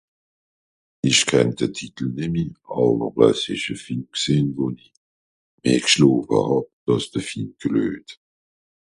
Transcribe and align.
Ich 1.03 1.27
kenn 1.29 1.51
de 1.59 1.67
Titel 1.79 2.07
nemmi 2.19 2.43
àwer 2.81 3.09
euh 3.25 3.35
s 3.39 3.43
ìsch 3.53 3.69
e 3.73 3.75
Film 3.85 4.03
gsìn 4.17 4.47
wo-n-i 4.55 4.87
i 4.95 4.99
meh 5.61 5.81
gschloofe 5.85 6.37
hàb 6.47 6.65
dàss 6.85 7.05
de 7.13 7.21
Film 7.29 7.49
gelöjt 7.61 8.09